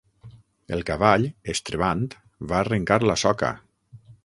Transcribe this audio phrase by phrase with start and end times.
[0.77, 2.03] El cavall, estrebant,
[2.53, 3.55] va arrencar la soca.